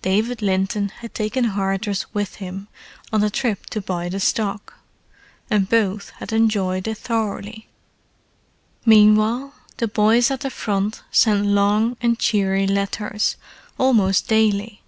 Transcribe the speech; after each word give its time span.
David 0.00 0.40
Linton 0.40 0.88
had 0.88 1.12
taken 1.14 1.44
Hardress 1.50 2.06
with 2.14 2.36
him 2.36 2.66
on 3.12 3.20
the 3.20 3.28
trip 3.28 3.66
to 3.66 3.82
buy 3.82 4.08
the 4.08 4.18
stock, 4.18 4.78
and 5.50 5.68
both 5.68 6.12
had 6.16 6.32
enjoyed 6.32 6.88
it 6.88 6.96
thoroughly. 6.96 7.68
Meanwhile 8.86 9.52
the 9.76 9.86
boys 9.88 10.30
at 10.30 10.40
the 10.40 10.48
Front 10.48 11.02
sent 11.10 11.44
long 11.44 11.98
and 12.00 12.18
cheery 12.18 12.66
letters 12.66 13.36
almost 13.78 14.26
daily. 14.28 14.80